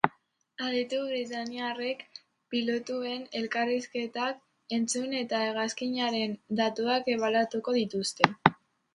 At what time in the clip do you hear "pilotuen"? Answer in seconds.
2.53-3.27